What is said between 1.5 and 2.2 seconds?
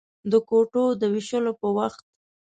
په وخت.